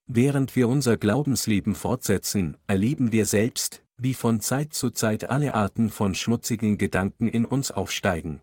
[0.07, 5.89] Während wir unser Glaubensleben fortsetzen, erleben wir selbst, wie von Zeit zu Zeit alle Arten
[5.89, 8.41] von schmutzigen Gedanken in uns aufsteigen.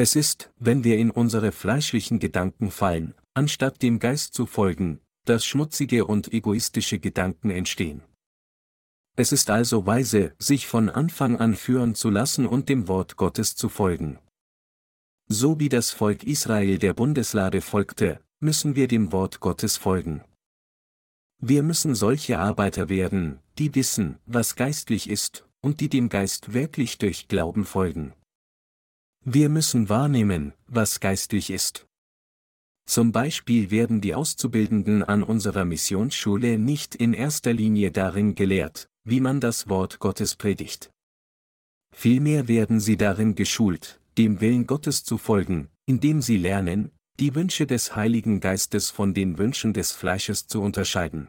[0.00, 5.44] Es ist, wenn wir in unsere fleischlichen Gedanken fallen, anstatt dem Geist zu folgen, dass
[5.44, 8.02] schmutzige und egoistische Gedanken entstehen.
[9.16, 13.56] Es ist also weise, sich von Anfang an führen zu lassen und dem Wort Gottes
[13.56, 14.20] zu folgen.
[15.26, 20.22] So wie das Volk Israel der Bundeslade folgte, müssen wir dem Wort Gottes folgen.
[21.40, 26.98] Wir müssen solche Arbeiter werden, die wissen, was geistlich ist, und die dem Geist wirklich
[26.98, 28.14] durch Glauben folgen.
[29.30, 31.86] Wir müssen wahrnehmen, was geistlich ist.
[32.86, 39.20] Zum Beispiel werden die Auszubildenden an unserer Missionsschule nicht in erster Linie darin gelehrt, wie
[39.20, 40.90] man das Wort Gottes predigt.
[41.94, 47.66] Vielmehr werden sie darin geschult, dem Willen Gottes zu folgen, indem sie lernen, die Wünsche
[47.66, 51.28] des Heiligen Geistes von den Wünschen des Fleisches zu unterscheiden.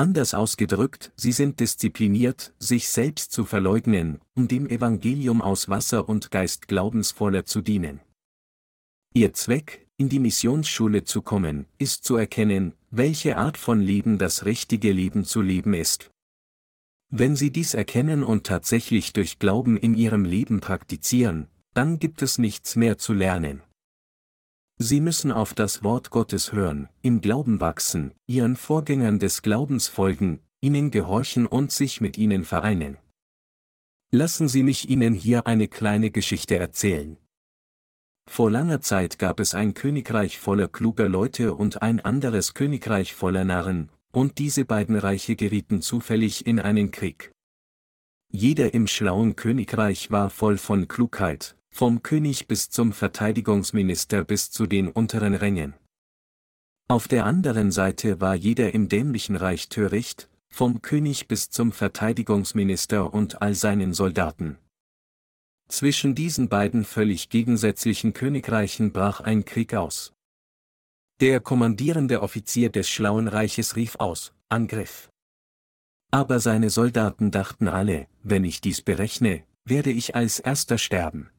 [0.00, 6.30] Anders ausgedrückt, sie sind diszipliniert, sich selbst zu verleugnen, um dem Evangelium aus Wasser und
[6.30, 8.00] Geist glaubensvoller zu dienen.
[9.12, 14.46] Ihr Zweck, in die Missionsschule zu kommen, ist zu erkennen, welche Art von Leben das
[14.46, 16.10] richtige Leben zu leben ist.
[17.10, 22.38] Wenn Sie dies erkennen und tatsächlich durch Glauben in Ihrem Leben praktizieren, dann gibt es
[22.38, 23.62] nichts mehr zu lernen.
[24.82, 30.40] Sie müssen auf das Wort Gottes hören, im Glauben wachsen, Ihren Vorgängern des Glaubens folgen,
[30.62, 32.96] ihnen gehorchen und sich mit ihnen vereinen.
[34.10, 37.18] Lassen Sie mich Ihnen hier eine kleine Geschichte erzählen.
[38.26, 43.44] Vor langer Zeit gab es ein Königreich voller kluger Leute und ein anderes Königreich voller
[43.44, 47.32] Narren, und diese beiden Reiche gerieten zufällig in einen Krieg.
[48.32, 54.66] Jeder im schlauen Königreich war voll von Klugheit, vom König bis zum Verteidigungsminister bis zu
[54.66, 55.74] den unteren Rängen.
[56.88, 63.14] Auf der anderen Seite war jeder im dämlichen Reich töricht, vom König bis zum Verteidigungsminister
[63.14, 64.58] und all seinen Soldaten.
[65.68, 70.12] Zwischen diesen beiden völlig gegensätzlichen Königreichen brach ein Krieg aus.
[71.20, 75.10] Der kommandierende Offizier des schlauen Reiches rief aus, Angriff.
[76.10, 81.30] Aber seine Soldaten dachten alle, wenn ich dies berechne, werde ich als erster sterben.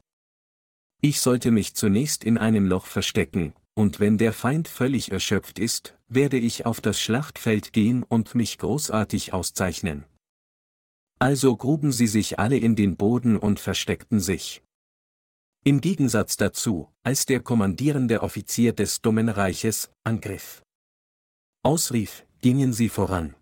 [1.03, 5.97] Ich sollte mich zunächst in einem Loch verstecken, und wenn der Feind völlig erschöpft ist,
[6.07, 10.05] werde ich auf das Schlachtfeld gehen und mich großartig auszeichnen.
[11.17, 14.61] Also gruben sie sich alle in den Boden und versteckten sich.
[15.63, 20.63] Im Gegensatz dazu, als der kommandierende Offizier des dummen Reiches angriff.
[21.63, 23.35] Ausrief, gingen sie voran.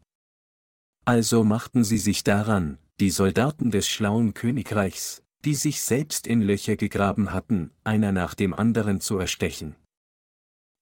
[1.06, 6.76] Also machten sie sich daran, die Soldaten des schlauen Königreichs, die sich selbst in Löcher
[6.76, 9.76] gegraben hatten, einer nach dem anderen zu erstechen.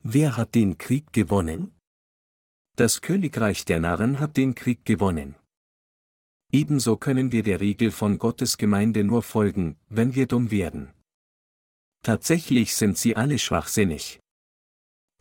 [0.03, 1.73] Wer hat den Krieg gewonnen?
[2.75, 5.35] Das Königreich der Narren hat den Krieg gewonnen.
[6.51, 10.93] Ebenso können wir der Regel von Gottes Gemeinde nur folgen, wenn wir dumm werden.
[12.03, 14.19] Tatsächlich sind sie alle schwachsinnig.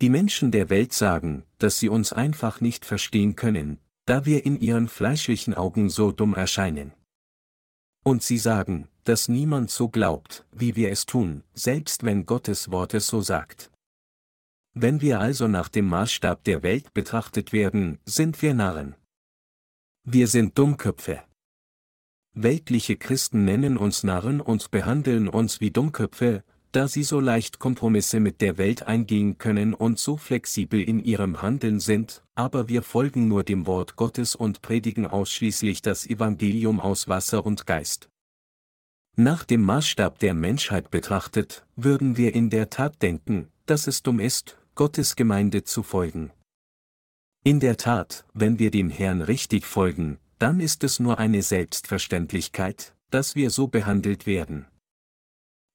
[0.01, 4.61] Die Menschen der Welt sagen, dass sie uns einfach nicht verstehen können, da wir in
[4.61, 6.93] ihren fleischlichen Augen so dumm erscheinen.
[8.05, 12.93] Und sie sagen, dass niemand so glaubt, wie wir es tun, selbst wenn Gottes Wort
[12.95, 13.71] es so sagt.
[14.75, 18.97] Wenn wir also nach dem Maßstab der Welt betrachtet werden, sind wir Narren.
[20.05, 21.23] Wir sind Dummköpfe.
[22.35, 28.21] Weltliche Christen nennen uns Narren und behandeln uns wie Dummköpfe, da sie so leicht Kompromisse
[28.21, 33.29] mit der Welt eingehen können und so flexibel in ihrem Handeln sind, aber wir folgen
[33.29, 38.11] nur dem Wort Gottes und predigen ausschließlich das Evangelium aus Wasser und Geist.
[39.19, 44.21] Nach dem Maßstab der Menschheit betrachtet, würden wir in der Tat denken, dass es dumm
[44.21, 46.33] ist, Gottes Gemeinde zu folgen.
[47.43, 52.95] In der Tat, wenn wir dem Herrn richtig folgen, dann ist es nur eine Selbstverständlichkeit,
[53.11, 54.67] dass wir so behandelt werden.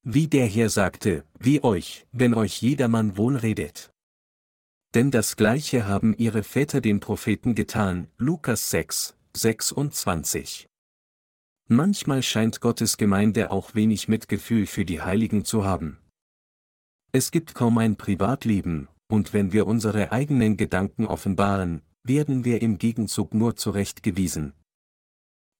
[0.04, 3.92] Wie der Herr sagte, wie euch, wenn euch jedermann wohlredet.
[4.94, 10.71] Denn das Gleiche haben ihre Väter den Propheten getan, Lukas 6, 26.
[11.74, 16.00] Manchmal scheint Gottes Gemeinde auch wenig Mitgefühl für die Heiligen zu haben.
[17.14, 22.78] Es gibt kaum ein Privatleben, und wenn wir unsere eigenen Gedanken offenbaren, werden wir im
[22.78, 24.52] Gegenzug nur zurechtgewiesen.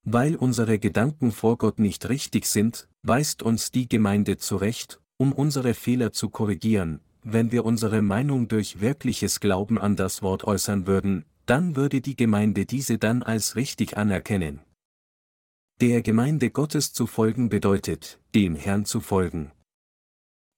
[0.04, 5.72] Weil unsere Gedanken vor Gott nicht richtig sind, weist uns die Gemeinde zurecht, um unsere
[5.72, 11.24] Fehler zu korrigieren, wenn wir unsere Meinung durch wirkliches Glauben an das Wort äußern würden,
[11.46, 14.60] dann würde die Gemeinde diese dann als richtig anerkennen.
[15.82, 19.50] Der Gemeinde Gottes zu folgen bedeutet, dem Herrn zu folgen.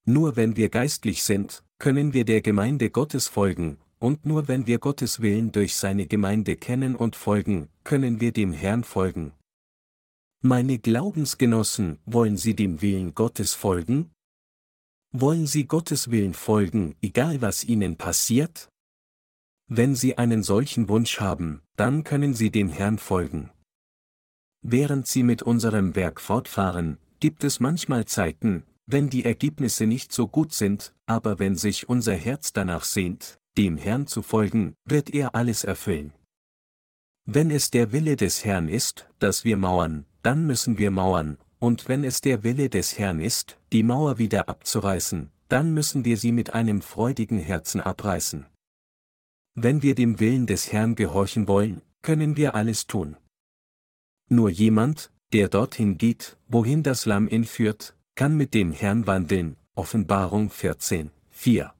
[0.05, 4.79] Nur wenn wir geistlich sind, können wir der Gemeinde Gottes folgen, und nur wenn wir
[4.79, 9.33] Gottes Willen durch seine Gemeinde kennen und folgen, können wir dem Herrn folgen.
[10.43, 14.11] Meine Glaubensgenossen, wollen Sie dem Willen Gottes folgen?
[15.11, 18.69] Wollen Sie Gottes Willen folgen, egal was Ihnen passiert?
[19.69, 23.54] Wenn Sie einen solchen Wunsch haben, dann können Sie dem Herrn folgen.
[24.67, 30.27] Während Sie mit unserem Werk fortfahren, gibt es manchmal Zeiten, wenn die Ergebnisse nicht so
[30.27, 35.35] gut sind, aber wenn sich unser Herz danach sehnt, dem Herrn zu folgen, wird er
[35.35, 36.15] alles erfüllen.
[37.27, 41.87] Wenn es der Wille des Herrn ist, dass wir mauern, dann müssen wir mauern, und
[41.87, 46.33] wenn es der Wille des Herrn ist, die Mauer wieder abzureißen, dann müssen wir sie
[46.33, 48.47] mit einem freudigen Herzen abreißen.
[49.55, 53.17] Wenn wir dem Willen des Herrn gehorchen wollen, können wir alles tun.
[54.29, 59.57] Nur jemand, der dorthin geht, wohin das Lamm ihn führt, kann mit dem Herrn wandeln.
[59.75, 61.75] Offenbarung 14, 4.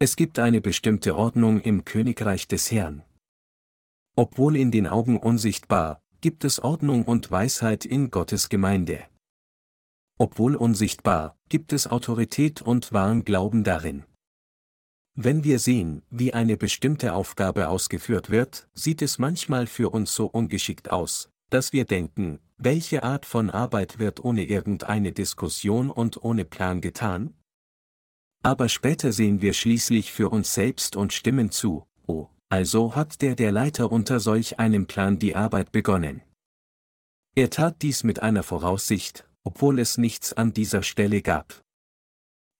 [0.00, 3.04] Es gibt eine bestimmte Ordnung im Königreich des Herrn.
[4.16, 9.04] Obwohl in den Augen unsichtbar, gibt es Ordnung und Weisheit in Gottes Gemeinde.
[10.18, 14.04] Obwohl unsichtbar, gibt es Autorität und wahren Glauben darin.
[15.14, 20.26] Wenn wir sehen, wie eine bestimmte Aufgabe ausgeführt wird, sieht es manchmal für uns so
[20.26, 26.46] ungeschickt aus, dass wir denken, welche Art von Arbeit wird ohne irgendeine Diskussion und ohne
[26.46, 27.34] Plan getan?
[28.42, 33.36] Aber später sehen wir schließlich für uns selbst und stimmen zu, oh, also hat der
[33.36, 36.22] der Leiter unter solch einem Plan die Arbeit begonnen.
[37.34, 41.62] Er tat dies mit einer Voraussicht, obwohl es nichts an dieser Stelle gab.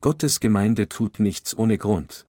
[0.02, 2.26] Gottes Gemeinde tut nichts ohne Grund.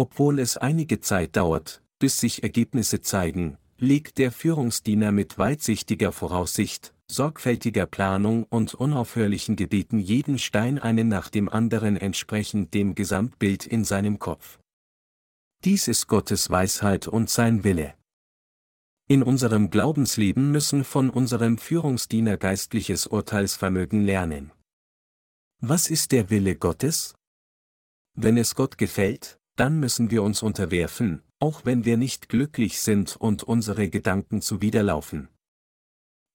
[0.00, 6.94] Obwohl es einige Zeit dauert, bis sich Ergebnisse zeigen, legt der Führungsdiener mit weitsichtiger Voraussicht,
[7.06, 13.84] sorgfältiger Planung und unaufhörlichen Gebeten jeden Stein einen nach dem anderen entsprechend dem Gesamtbild in
[13.84, 14.58] seinem Kopf.
[15.66, 17.92] Dies ist Gottes Weisheit und sein Wille.
[19.06, 24.50] In unserem Glaubensleben müssen von unserem Führungsdiener geistliches Urteilsvermögen lernen.
[25.60, 27.14] Was ist der Wille Gottes?
[28.14, 33.16] Wenn es Gott gefällt, dann müssen wir uns unterwerfen, auch wenn wir nicht glücklich sind
[33.16, 35.28] und unsere Gedanken zuwiderlaufen.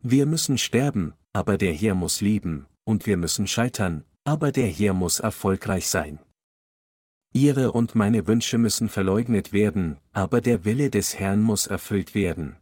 [0.04, 4.94] Wir müssen sterben, aber der Herr muss lieben, und wir müssen scheitern, aber der Herr
[4.94, 6.20] muss erfolgreich sein.
[7.34, 12.58] Ihre und meine Wünsche müssen verleugnet werden, aber der Wille des Herrn muss erfüllt werden.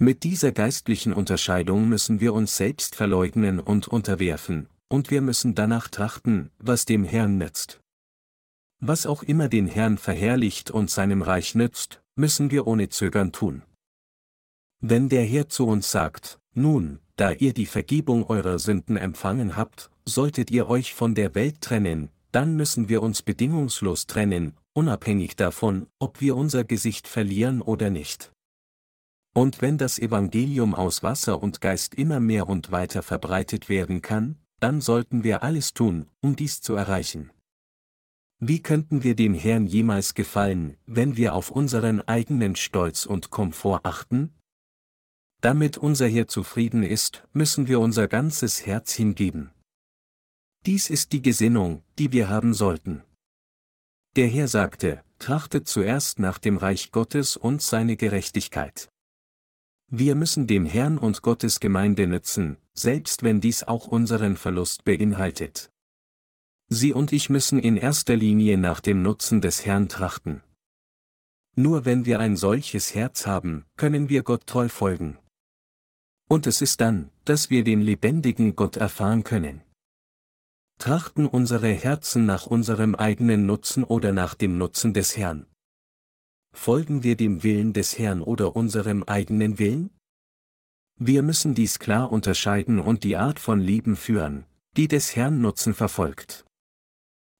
[0.00, 5.86] Mit dieser geistlichen Unterscheidung müssen wir uns selbst verleugnen und unterwerfen, und wir müssen danach
[5.86, 7.83] trachten, was dem Herrn nützt.
[8.86, 13.62] Was auch immer den Herrn verherrlicht und seinem Reich nützt, müssen wir ohne Zögern tun.
[14.82, 19.90] Wenn der Herr zu uns sagt, nun, da ihr die Vergebung eurer Sünden empfangen habt,
[20.04, 25.86] solltet ihr euch von der Welt trennen, dann müssen wir uns bedingungslos trennen, unabhängig davon,
[25.98, 28.32] ob wir unser Gesicht verlieren oder nicht.
[29.32, 34.36] Und wenn das Evangelium aus Wasser und Geist immer mehr und weiter verbreitet werden kann,
[34.60, 37.30] dann sollten wir alles tun, um dies zu erreichen.
[38.46, 43.80] Wie könnten wir dem Herrn jemals gefallen, wenn wir auf unseren eigenen Stolz und Komfort
[43.84, 44.34] achten?
[45.40, 49.50] Damit unser Herr zufrieden ist, müssen wir unser ganzes Herz hingeben.
[50.66, 53.02] Dies ist die Gesinnung, die wir haben sollten.
[54.14, 58.90] Der Herr sagte, trachtet zuerst nach dem Reich Gottes und seine Gerechtigkeit.
[59.90, 65.70] Wir müssen dem Herrn und Gottes Gemeinde nützen, selbst wenn dies auch unseren Verlust beinhaltet.
[66.74, 70.42] Sie und ich müssen in erster Linie nach dem Nutzen des Herrn trachten.
[71.56, 75.18] Nur wenn wir ein solches Herz haben, können wir Gott treu folgen.
[76.28, 79.62] Und es ist dann, dass wir den lebendigen Gott erfahren können.
[80.78, 85.46] Trachten unsere Herzen nach unserem eigenen Nutzen oder nach dem Nutzen des Herrn?
[86.52, 89.90] Folgen wir dem Willen des Herrn oder unserem eigenen Willen?
[90.98, 94.44] Wir müssen dies klar unterscheiden und die Art von Leben führen,
[94.76, 96.43] die des Herrn Nutzen verfolgt.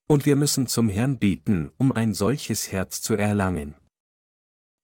[0.06, 3.74] Und wir müssen zum Herrn beten, um ein solches Herz zu erlangen.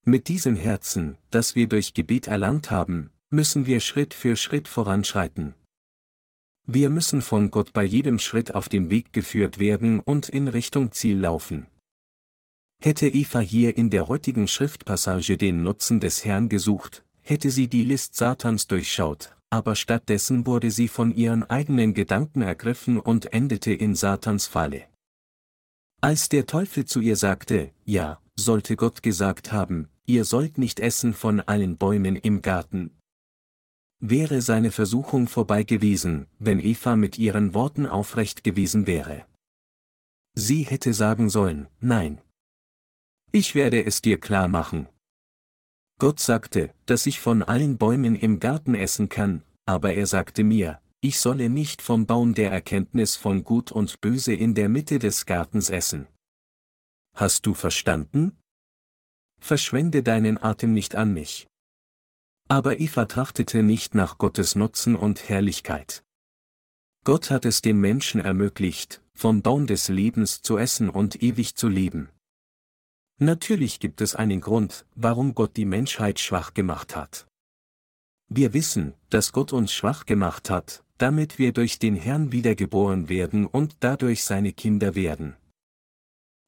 [0.05, 5.55] Mit diesem Herzen, das wir durch Gebet erlangt haben, müssen wir Schritt für Schritt voranschreiten.
[6.67, 10.93] Wir müssen von Gott bei jedem Schritt auf dem Weg geführt werden und in Richtung
[10.93, 11.67] Ziel laufen.
[12.83, 17.85] Hätte Eva hier in der heutigen Schriftpassage den Nutzen des Herrn gesucht, hätte sie die
[17.85, 23.95] List Satans durchschaut, aber stattdessen wurde sie von ihren eigenen Gedanken ergriffen und endete in
[23.95, 24.90] Satans Falle.
[26.03, 31.13] Als der Teufel zu ihr sagte, ja, sollte Gott gesagt haben, ihr sollt nicht essen
[31.13, 32.97] von allen Bäumen im Garten.
[34.01, 39.27] Wäre seine Versuchung vorbei gewesen, wenn Eva mit ihren Worten aufrecht gewesen wäre.
[40.35, 42.23] Sie hätte sagen sollen, nein.
[43.31, 44.89] Ich werde es dir klar machen.
[45.99, 50.81] Gott sagte, dass ich von allen Bäumen im Garten essen kann, aber er sagte mir,
[51.03, 55.25] ich solle nicht vom Baum der Erkenntnis von Gut und Böse in der Mitte des
[55.25, 56.07] Gartens essen.
[57.15, 58.37] Hast du verstanden?
[59.41, 61.47] Verschwende deinen Atem nicht an mich.
[62.49, 66.03] Aber Eva trachtete nicht nach Gottes Nutzen und Herrlichkeit.
[67.05, 71.69] Gott hat es dem Menschen ermöglicht, vom Baum des Lebens zu essen und ewig zu
[71.69, 72.11] leben.
[73.19, 77.30] Natürlich gibt es einen Grund, warum Gott die Menschheit schwach gemacht hat.
[78.33, 83.45] Wir wissen, dass Gott uns schwach gemacht hat, damit wir durch den Herrn wiedergeboren werden
[83.45, 85.37] und dadurch seine Kinder werden.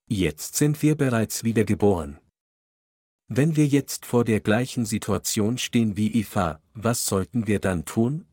[0.08, 2.20] Jetzt sind wir bereits wiedergeboren.
[3.26, 8.28] Wenn wir jetzt vor der gleichen Situation stehen wie Eva, was sollten wir dann tun?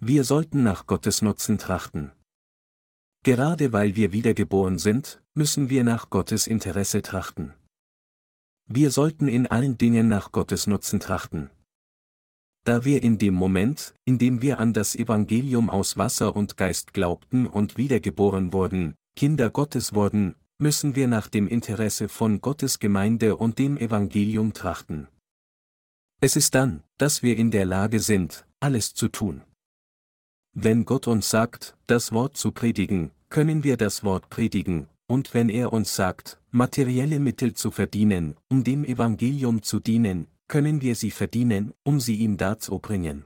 [0.00, 2.12] Wir sollten nach Gottes Nutzen trachten.
[3.24, 7.52] Gerade weil wir wiedergeboren sind, müssen wir nach Gottes Interesse trachten.
[8.64, 11.50] Wir sollten in allen Dingen nach Gottes Nutzen trachten
[12.68, 16.92] da wir in dem Moment, in dem wir an das Evangelium aus Wasser und Geist
[16.92, 23.36] glaubten und wiedergeboren wurden, Kinder Gottes wurden, müssen wir nach dem Interesse von Gottes Gemeinde
[23.36, 25.08] und dem Evangelium trachten.
[26.20, 29.40] Es ist dann, dass wir in der Lage sind, alles zu tun.
[30.52, 35.48] Wenn Gott uns sagt, das Wort zu predigen, können wir das Wort predigen, und wenn
[35.48, 41.10] er uns sagt, materielle Mittel zu verdienen, um dem Evangelium zu dienen, können wir sie
[41.10, 43.24] verdienen, um sie ihm darzubringen.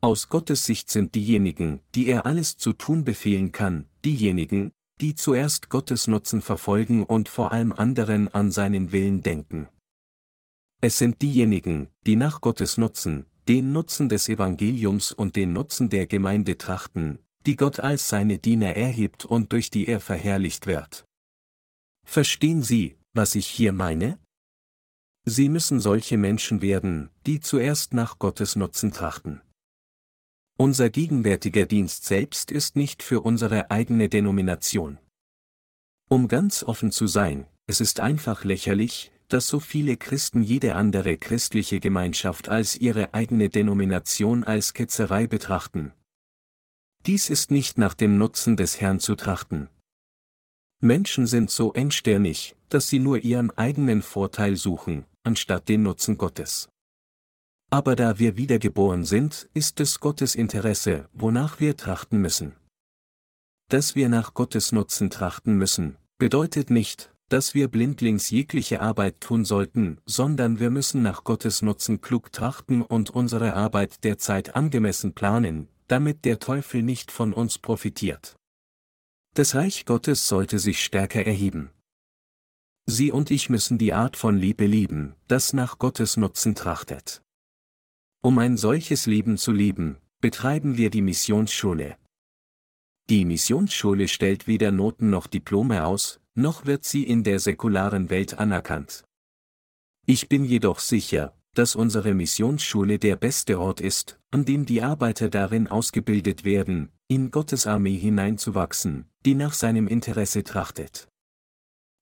[0.00, 5.68] Aus Gottes Sicht sind diejenigen, die er alles zu tun befehlen kann, diejenigen, die zuerst
[5.68, 9.68] Gottes Nutzen verfolgen und vor allem anderen an seinen Willen denken.
[10.80, 16.06] Es sind diejenigen, die nach Gottes Nutzen, den Nutzen des Evangeliums und den Nutzen der
[16.06, 21.04] Gemeinde trachten, die Gott als seine Diener erhebt und durch die er verherrlicht wird.
[22.06, 24.18] Verstehen Sie, was ich hier meine?
[25.30, 29.42] Sie müssen solche Menschen werden, die zuerst nach Gottes Nutzen trachten.
[30.56, 34.98] Unser gegenwärtiger Dienst selbst ist nicht für unsere eigene Denomination.
[36.08, 41.18] Um ganz offen zu sein, es ist einfach lächerlich, dass so viele Christen jede andere
[41.18, 45.92] christliche Gemeinschaft als ihre eigene Denomination als Ketzerei betrachten.
[47.04, 49.68] Dies ist nicht nach dem Nutzen des Herrn zu trachten.
[50.80, 56.70] Menschen sind so engstirnig, dass sie nur ihren eigenen Vorteil suchen, anstatt den Nutzen Gottes.
[57.70, 62.56] Aber da wir wiedergeboren sind, ist es Gottes Interesse, wonach wir trachten müssen.
[63.68, 69.44] Dass wir nach Gottes Nutzen trachten müssen, bedeutet nicht, dass wir blindlings jegliche Arbeit tun
[69.44, 75.68] sollten, sondern wir müssen nach Gottes Nutzen klug trachten und unsere Arbeit derzeit angemessen planen,
[75.88, 78.36] damit der Teufel nicht von uns profitiert.
[79.34, 81.70] Das Reich Gottes sollte sich stärker erheben.
[82.90, 87.20] Sie und ich müssen die Art von Liebe lieben, das nach Gottes Nutzen trachtet.
[88.22, 91.98] Um ein solches Leben zu lieben, betreiben wir die Missionsschule.
[93.10, 98.38] Die Missionsschule stellt weder Noten noch Diplome aus, noch wird sie in der säkularen Welt
[98.38, 99.04] anerkannt.
[100.06, 105.28] Ich bin jedoch sicher, dass unsere Missionsschule der beste Ort ist, an dem die Arbeiter
[105.28, 111.06] darin ausgebildet werden, in Gottes Armee hineinzuwachsen, die nach seinem Interesse trachtet.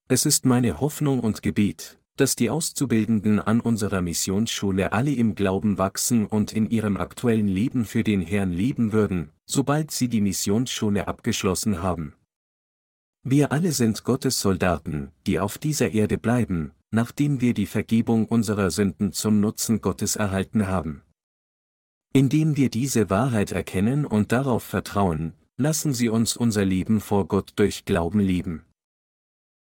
[0.09, 5.78] Es ist meine Hoffnung und Gebet, dass die Auszubildenden an unserer Missionsschule alle im Glauben
[5.78, 11.09] wachsen und in ihrem aktuellen Leben für den Herrn leben würden, sobald sie die Missionsschule
[11.09, 12.14] abgeschlossen haben.
[13.24, 18.70] Wir alle sind Gottes Soldaten, die auf dieser Erde bleiben, nachdem wir die Vergebung unserer
[18.70, 21.02] Sünden zum Nutzen Gottes erhalten haben.
[22.12, 27.54] Indem wir diese Wahrheit erkennen und darauf vertrauen, lassen Sie uns unser Leben vor Gott
[27.57, 28.64] durch Glauben lieben.